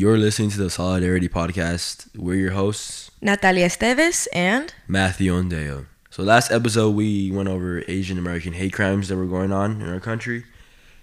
You're 0.00 0.16
listening 0.16 0.48
to 0.52 0.56
the 0.56 0.70
Solidarity 0.70 1.28
Podcast. 1.28 2.08
We're 2.16 2.36
your 2.36 2.52
hosts, 2.52 3.10
Natalia 3.20 3.66
Esteves 3.66 4.28
and 4.32 4.72
Matthew 4.88 5.30
Ondeo. 5.30 5.88
So, 6.08 6.22
last 6.22 6.50
episode, 6.50 6.94
we 6.94 7.30
went 7.30 7.50
over 7.50 7.84
Asian 7.86 8.16
American 8.16 8.54
hate 8.54 8.72
crimes 8.72 9.08
that 9.08 9.18
were 9.18 9.26
going 9.26 9.52
on 9.52 9.82
in 9.82 9.90
our 9.90 10.00
country. 10.00 10.44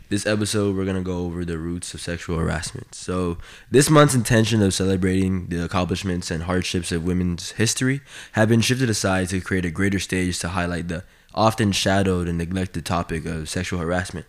This 0.10 0.26
episode, 0.26 0.76
we're 0.76 0.86
going 0.86 0.98
to 0.98 1.04
go 1.04 1.20
over 1.20 1.46
the 1.46 1.60
roots 1.60 1.94
of 1.94 2.02
sexual 2.02 2.40
harassment. 2.40 2.96
So, 2.96 3.38
this 3.70 3.88
month's 3.88 4.16
intention 4.16 4.64
of 4.64 4.74
celebrating 4.74 5.50
the 5.50 5.64
accomplishments 5.64 6.32
and 6.32 6.46
hardships 6.46 6.92
of 6.92 7.06
women's 7.06 7.52
history 7.52 8.02
have 8.32 8.50
been 8.50 8.62
shifted 8.62 8.90
aside 8.90 9.30
to 9.30 9.42
create 9.42 9.66
a 9.66 9.70
greater 9.70 10.00
stage 10.00 10.40
to 10.40 10.48
highlight 10.48 10.88
the 10.88 11.04
often 11.36 11.72
shadowed 11.72 12.28
and 12.28 12.40
neglected 12.40 12.84
topic 12.84 13.28
of 13.28 13.48
sexual 13.48 13.78
harassment. 13.78 14.26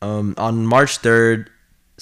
Um, 0.00 0.34
on 0.38 0.66
March 0.66 1.02
3rd, 1.02 1.48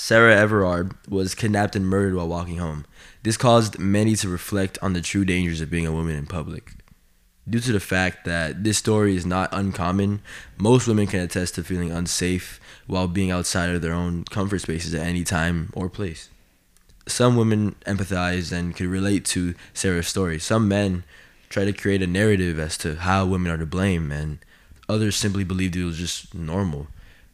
Sarah 0.01 0.37
Everard 0.37 0.95
was 1.09 1.35
kidnapped 1.35 1.75
and 1.75 1.85
murdered 1.85 2.15
while 2.15 2.29
walking 2.29 2.59
home. 2.59 2.87
This 3.25 3.37
caused 3.37 3.81
many 3.81 4.15
to 4.15 4.29
reflect 4.29 4.79
on 4.81 4.93
the 4.93 5.01
true 5.01 5.25
dangers 5.25 5.61
of 5.61 5.71
being 5.71 5.87
a 5.87 5.93
woman 5.93 6.15
in 6.15 6.27
public. 6.27 6.71
Due 7.51 7.59
to 7.59 7.73
the 7.73 7.81
fact 7.81 8.25
that 8.25 8.63
this 8.63 8.79
story 8.79 9.17
is 9.17 9.27
not 9.27 9.49
uncommon, 9.51 10.23
most 10.57 10.87
women 10.87 11.09
can 11.09 11.19
attest 11.19 11.57
to 11.57 11.65
feeling 11.65 11.91
unsafe 11.91 12.61
while 12.87 13.09
being 13.09 13.33
outside 13.33 13.71
of 13.71 13.83
their 13.83 13.93
own 13.93 14.23
comfort 14.31 14.61
spaces 14.61 14.95
at 14.95 15.05
any 15.05 15.25
time 15.25 15.71
or 15.73 15.91
place. 15.91 16.29
Some 17.09 17.37
women 17.37 17.75
empathize 17.85 18.53
and 18.53 18.77
could 18.77 18.87
relate 18.87 19.25
to 19.27 19.57
Sarah's 19.75 20.07
story. 20.07 20.39
Some 20.39 20.69
men 20.69 21.03
try 21.49 21.65
to 21.65 21.73
create 21.73 22.03
a 22.03 22.07
narrative 22.07 22.61
as 22.61 22.79
to 22.79 22.95
how 22.95 23.27
women 23.27 23.51
are 23.51 23.59
to 23.59 23.67
blame, 23.67 24.13
and 24.13 24.39
others 24.89 25.17
simply 25.17 25.43
believed 25.43 25.75
it 25.75 25.83
was 25.83 25.99
just 25.99 26.37
normal 26.37 26.87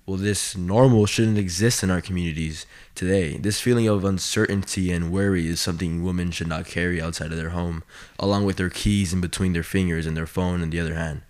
well, 0.06 0.18
this 0.18 0.56
normal 0.56 1.06
shouldn't 1.06 1.38
exist 1.38 1.82
in 1.82 1.90
our 1.90 2.02
communities 2.02 2.66
today. 2.94 3.38
This 3.38 3.60
feeling 3.60 3.88
of 3.88 4.04
uncertainty 4.04 4.92
and 4.92 5.10
worry 5.10 5.46
is 5.46 5.60
something 5.60 6.04
women 6.04 6.30
should 6.30 6.46
not 6.46 6.66
carry 6.66 7.00
outside 7.00 7.30
of 7.30 7.38
their 7.38 7.50
home, 7.50 7.82
along 8.18 8.44
with 8.44 8.56
their 8.56 8.68
keys 8.68 9.14
in 9.14 9.22
between 9.22 9.54
their 9.54 9.62
fingers 9.62 10.04
and 10.04 10.16
their 10.16 10.26
phone 10.26 10.62
in 10.62 10.70
the 10.70 10.80
other 10.80 10.94
hand. 10.94 11.22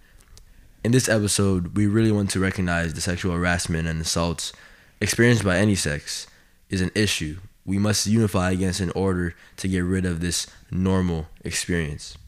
In 0.83 0.91
this 0.91 1.08
episode, 1.08 1.77
we 1.77 1.86
really 1.86 2.11
want 2.11 2.30
to 2.30 2.41
recognize 2.41 2.95
the 2.95 3.00
sexual 3.00 3.33
harassment 3.33 3.86
and 3.86 4.00
assaults 4.00 4.52
experienced 5.00 5.45
by 5.45 5.56
any 5.56 5.77
sex 5.77 6.27
is 6.69 6.80
an 6.80 6.91
issue 6.95 7.39
we 7.64 7.78
must 7.78 8.06
unify 8.06 8.50
against 8.50 8.80
in 8.80 8.91
order 8.91 9.34
to 9.56 9.69
get 9.69 9.80
rid 9.80 10.05
of 10.05 10.20
this 10.20 10.47
normal 10.70 11.28
experience. 11.45 12.19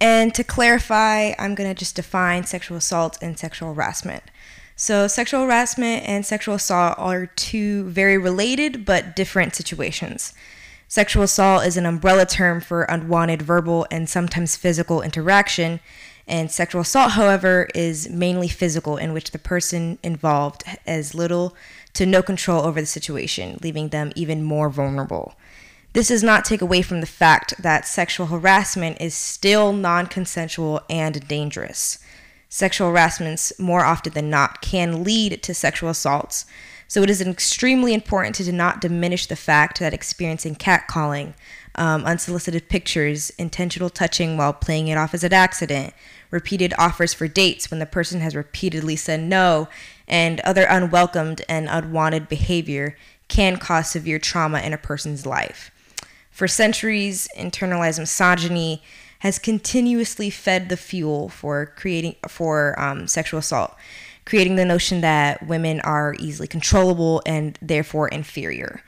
And 0.00 0.34
to 0.34 0.44
clarify, 0.44 1.32
I'm 1.38 1.54
going 1.54 1.68
to 1.68 1.78
just 1.78 1.96
define 1.96 2.44
sexual 2.44 2.76
assault 2.76 3.18
and 3.20 3.38
sexual 3.38 3.74
harassment. 3.74 4.22
So, 4.78 5.08
sexual 5.08 5.44
harassment 5.44 6.06
and 6.06 6.26
sexual 6.26 6.56
assault 6.56 6.98
are 6.98 7.26
two 7.26 7.84
very 7.84 8.18
related 8.18 8.84
but 8.84 9.16
different 9.16 9.54
situations. 9.54 10.34
Sexual 10.86 11.22
assault 11.22 11.64
is 11.64 11.78
an 11.78 11.86
umbrella 11.86 12.26
term 12.26 12.60
for 12.60 12.82
unwanted 12.82 13.40
verbal 13.40 13.86
and 13.90 14.06
sometimes 14.06 14.54
physical 14.54 15.00
interaction, 15.00 15.80
and 16.28 16.50
sexual 16.50 16.82
assault, 16.82 17.12
however, 17.12 17.68
is 17.74 18.10
mainly 18.10 18.48
physical, 18.48 18.98
in 18.98 19.14
which 19.14 19.30
the 19.30 19.38
person 19.38 19.98
involved 20.02 20.64
has 20.86 21.14
little 21.14 21.56
to 21.94 22.04
no 22.04 22.20
control 22.20 22.66
over 22.66 22.78
the 22.78 22.86
situation, 22.86 23.58
leaving 23.62 23.88
them 23.88 24.12
even 24.14 24.42
more 24.42 24.68
vulnerable. 24.68 25.36
This 25.94 26.08
does 26.08 26.22
not 26.22 26.44
take 26.44 26.60
away 26.60 26.82
from 26.82 27.00
the 27.00 27.06
fact 27.06 27.54
that 27.62 27.86
sexual 27.86 28.26
harassment 28.26 29.00
is 29.00 29.14
still 29.14 29.72
non 29.72 30.06
consensual 30.06 30.82
and 30.90 31.26
dangerous 31.26 31.98
sexual 32.48 32.90
harassments 32.90 33.52
more 33.58 33.84
often 33.84 34.12
than 34.12 34.30
not 34.30 34.60
can 34.60 35.02
lead 35.04 35.42
to 35.42 35.54
sexual 35.54 35.90
assaults. 35.90 36.46
So 36.88 37.02
it 37.02 37.10
is 37.10 37.20
extremely 37.20 37.92
important 37.94 38.36
to 38.36 38.52
not 38.52 38.80
diminish 38.80 39.26
the 39.26 39.36
fact 39.36 39.80
that 39.80 39.92
experiencing 39.92 40.54
catcalling, 40.54 41.34
um, 41.74 42.04
unsolicited 42.04 42.68
pictures, 42.68 43.30
intentional 43.30 43.90
touching 43.90 44.36
while 44.36 44.52
playing 44.52 44.88
it 44.88 44.96
off 44.96 45.12
as 45.12 45.24
an 45.24 45.32
accident, 45.32 45.92
repeated 46.30 46.72
offers 46.78 47.12
for 47.12 47.26
dates 47.26 47.70
when 47.70 47.80
the 47.80 47.86
person 47.86 48.20
has 48.20 48.36
repeatedly 48.36 48.96
said 48.96 49.20
no, 49.20 49.68
and 50.06 50.40
other 50.40 50.64
unwelcomed 50.64 51.42
and 51.48 51.68
unwanted 51.68 52.28
behavior 52.28 52.96
can 53.28 53.56
cause 53.56 53.90
severe 53.90 54.20
trauma 54.20 54.60
in 54.60 54.72
a 54.72 54.78
person's 54.78 55.26
life. 55.26 55.70
For 56.30 56.46
centuries, 56.46 57.28
internalized 57.36 57.98
misogyny 57.98 58.82
has 59.20 59.38
continuously 59.38 60.30
fed 60.30 60.68
the 60.68 60.76
fuel 60.76 61.28
for 61.28 61.66
creating 61.66 62.16
for 62.28 62.78
um, 62.78 63.06
sexual 63.06 63.38
assault, 63.38 63.74
creating 64.24 64.56
the 64.56 64.64
notion 64.64 65.00
that 65.00 65.46
women 65.46 65.80
are 65.80 66.14
easily 66.18 66.46
controllable 66.46 67.22
and 67.24 67.58
therefore 67.62 68.08
inferior. 68.08 68.82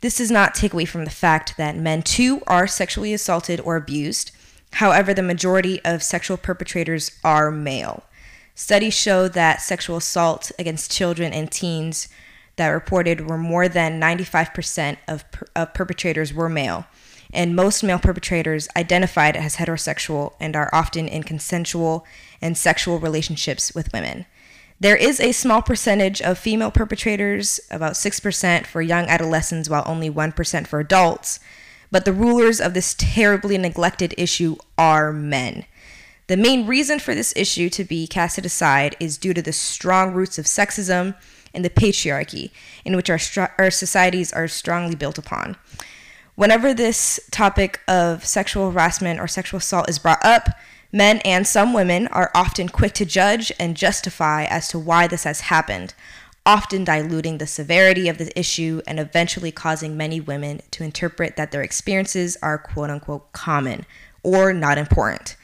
This 0.00 0.18
does 0.18 0.30
not 0.30 0.54
take 0.54 0.72
away 0.72 0.84
from 0.84 1.04
the 1.04 1.10
fact 1.10 1.56
that 1.56 1.76
men 1.76 2.02
too 2.02 2.42
are 2.46 2.66
sexually 2.66 3.12
assaulted 3.12 3.60
or 3.60 3.76
abused. 3.76 4.30
However, 4.74 5.14
the 5.14 5.22
majority 5.22 5.82
of 5.84 6.02
sexual 6.02 6.36
perpetrators 6.36 7.18
are 7.24 7.50
male. 7.50 8.04
Studies 8.54 8.94
show 8.94 9.28
that 9.28 9.60
sexual 9.60 9.98
assault 9.98 10.52
against 10.58 10.90
children 10.92 11.32
and 11.32 11.50
teens 11.50 12.08
that 12.56 12.68
reported 12.68 13.28
were 13.28 13.38
more 13.38 13.68
than 13.68 14.00
95% 14.00 14.96
of, 15.06 15.30
per- 15.30 15.46
of 15.54 15.74
perpetrators 15.74 16.32
were 16.32 16.48
male 16.48 16.86
and 17.36 17.54
most 17.54 17.84
male 17.84 17.98
perpetrators 17.98 18.66
identified 18.74 19.36
as 19.36 19.56
heterosexual 19.56 20.32
and 20.40 20.56
are 20.56 20.70
often 20.72 21.06
in 21.06 21.22
consensual 21.22 22.06
and 22.40 22.56
sexual 22.56 22.98
relationships 22.98 23.74
with 23.74 23.92
women. 23.92 24.24
There 24.80 24.96
is 24.96 25.20
a 25.20 25.32
small 25.32 25.62
percentage 25.62 26.20
of 26.20 26.38
female 26.38 26.70
perpetrators, 26.70 27.60
about 27.70 27.92
6% 27.92 28.66
for 28.66 28.82
young 28.82 29.06
adolescents, 29.06 29.70
while 29.70 29.84
only 29.86 30.10
1% 30.10 30.66
for 30.66 30.80
adults. 30.80 31.38
But 31.90 32.04
the 32.04 32.12
rulers 32.12 32.60
of 32.60 32.74
this 32.74 32.94
terribly 32.98 33.56
neglected 33.56 34.14
issue 34.18 34.56
are 34.76 35.12
men. 35.12 35.64
The 36.26 36.36
main 36.36 36.66
reason 36.66 36.98
for 36.98 37.14
this 37.14 37.32
issue 37.36 37.70
to 37.70 37.84
be 37.84 38.06
casted 38.06 38.44
aside 38.44 38.96
is 38.98 39.16
due 39.16 39.32
to 39.32 39.42
the 39.42 39.52
strong 39.52 40.12
roots 40.12 40.38
of 40.38 40.46
sexism 40.46 41.14
and 41.54 41.64
the 41.64 41.70
patriarchy, 41.70 42.50
in 42.84 42.96
which 42.96 43.08
our, 43.08 43.18
our 43.58 43.70
societies 43.70 44.32
are 44.32 44.48
strongly 44.48 44.96
built 44.96 45.18
upon. 45.18 45.56
Whenever 46.36 46.74
this 46.74 47.18
topic 47.30 47.80
of 47.88 48.26
sexual 48.26 48.70
harassment 48.70 49.18
or 49.18 49.26
sexual 49.26 49.56
assault 49.56 49.88
is 49.88 49.98
brought 49.98 50.22
up, 50.22 50.50
men 50.92 51.18
and 51.20 51.46
some 51.46 51.72
women 51.72 52.06
are 52.08 52.30
often 52.34 52.68
quick 52.68 52.92
to 52.92 53.06
judge 53.06 53.50
and 53.58 53.74
justify 53.74 54.44
as 54.44 54.68
to 54.68 54.78
why 54.78 55.06
this 55.06 55.24
has 55.24 55.40
happened, 55.40 55.94
often 56.44 56.84
diluting 56.84 57.38
the 57.38 57.46
severity 57.46 58.06
of 58.06 58.18
the 58.18 58.38
issue 58.38 58.82
and 58.86 59.00
eventually 59.00 59.50
causing 59.50 59.96
many 59.96 60.20
women 60.20 60.60
to 60.70 60.84
interpret 60.84 61.36
that 61.36 61.52
their 61.52 61.62
experiences 61.62 62.36
are 62.42 62.58
quote 62.58 62.90
unquote 62.90 63.32
common 63.32 63.86
or 64.22 64.52
not 64.52 64.76
important. 64.76 65.36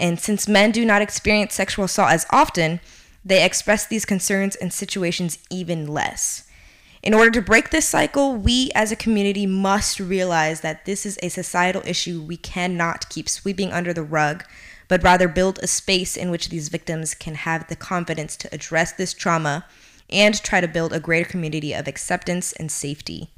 And 0.00 0.18
since 0.18 0.48
men 0.48 0.72
do 0.72 0.84
not 0.84 1.00
experience 1.00 1.54
sexual 1.54 1.84
assault 1.84 2.10
as 2.10 2.26
often, 2.30 2.80
they 3.24 3.44
express 3.44 3.86
these 3.86 4.04
concerns 4.04 4.56
in 4.56 4.72
situations 4.72 5.38
even 5.48 5.86
less. 5.86 6.49
In 7.02 7.14
order 7.14 7.30
to 7.30 7.40
break 7.40 7.70
this 7.70 7.88
cycle, 7.88 8.36
we 8.36 8.70
as 8.74 8.92
a 8.92 8.96
community 8.96 9.46
must 9.46 9.98
realize 9.98 10.60
that 10.60 10.84
this 10.84 11.06
is 11.06 11.18
a 11.22 11.30
societal 11.30 11.82
issue 11.86 12.22
we 12.22 12.36
cannot 12.36 13.08
keep 13.08 13.26
sweeping 13.26 13.72
under 13.72 13.94
the 13.94 14.02
rug, 14.02 14.44
but 14.86 15.02
rather 15.02 15.26
build 15.26 15.58
a 15.62 15.66
space 15.66 16.14
in 16.14 16.30
which 16.30 16.50
these 16.50 16.68
victims 16.68 17.14
can 17.14 17.36
have 17.36 17.66
the 17.68 17.76
confidence 17.76 18.36
to 18.36 18.54
address 18.54 18.92
this 18.92 19.14
trauma 19.14 19.64
and 20.10 20.42
try 20.42 20.60
to 20.60 20.68
build 20.68 20.92
a 20.92 21.00
greater 21.00 21.28
community 21.28 21.72
of 21.72 21.88
acceptance 21.88 22.52
and 22.52 22.70
safety. 22.70 23.30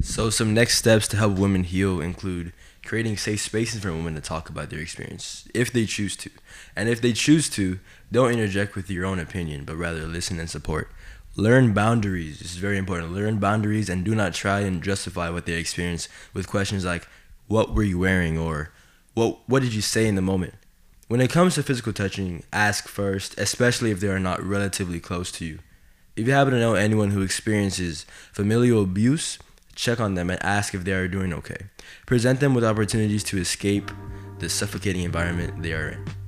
So, 0.00 0.30
some 0.30 0.54
next 0.54 0.78
steps 0.78 1.08
to 1.08 1.16
help 1.18 1.38
women 1.38 1.64
heal 1.64 2.00
include 2.00 2.54
creating 2.86 3.18
safe 3.18 3.40
spaces 3.40 3.82
for 3.82 3.92
women 3.92 4.14
to 4.14 4.20
talk 4.20 4.48
about 4.48 4.70
their 4.70 4.78
experience, 4.78 5.46
if 5.52 5.72
they 5.72 5.84
choose 5.84 6.16
to. 6.16 6.30
And 6.74 6.88
if 6.88 7.02
they 7.02 7.12
choose 7.12 7.50
to, 7.50 7.80
don't 8.10 8.32
interject 8.32 8.76
with 8.76 8.88
your 8.88 9.04
own 9.04 9.18
opinion, 9.18 9.64
but 9.64 9.76
rather 9.76 10.06
listen 10.06 10.38
and 10.38 10.48
support 10.48 10.90
learn 11.36 11.74
boundaries. 11.74 12.38
This 12.38 12.52
is 12.52 12.56
very 12.56 12.78
important. 12.78 13.12
Learn 13.12 13.38
boundaries 13.38 13.88
and 13.90 14.04
do 14.04 14.14
not 14.14 14.34
try 14.34 14.60
and 14.60 14.82
justify 14.82 15.28
what 15.30 15.46
they 15.46 15.52
experience 15.54 16.08
with 16.32 16.48
questions 16.48 16.84
like, 16.84 17.06
"What 17.46 17.74
were 17.74 17.82
you 17.82 17.98
wearing?" 17.98 18.38
or 18.38 18.70
"What 19.14 19.40
What 19.46 19.62
did 19.62 19.74
you 19.74 19.82
say 19.82 20.06
in 20.06 20.14
the 20.14 20.22
moment?" 20.22 20.54
When 21.08 21.20
it 21.20 21.30
comes 21.30 21.54
to 21.54 21.62
physical 21.62 21.92
touching, 21.92 22.42
ask 22.52 22.88
first, 22.88 23.38
especially 23.38 23.92
if 23.92 24.00
they 24.00 24.08
are 24.08 24.18
not 24.18 24.42
relatively 24.42 24.98
close 24.98 25.30
to 25.32 25.44
you. 25.44 25.60
If 26.16 26.26
you 26.26 26.32
happen 26.32 26.54
to 26.54 26.58
know 26.58 26.74
anyone 26.74 27.10
who 27.10 27.22
experiences 27.22 28.06
familial 28.32 28.82
abuse, 28.82 29.38
check 29.74 30.00
on 30.00 30.14
them 30.14 30.30
and 30.30 30.42
ask 30.42 30.74
if 30.74 30.84
they 30.84 30.94
are 30.94 31.06
doing 31.06 31.32
okay. 31.34 31.66
Present 32.06 32.40
them 32.40 32.54
with 32.54 32.64
opportunities 32.64 33.22
to 33.24 33.38
escape 33.38 33.90
the 34.38 34.48
suffocating 34.48 35.02
environment 35.02 35.62
they 35.62 35.74
are 35.74 35.90
in. 35.90 36.25